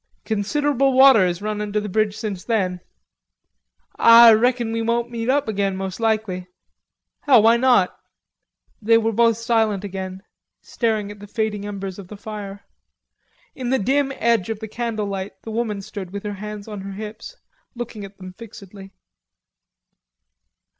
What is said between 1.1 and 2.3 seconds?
has run under the bridge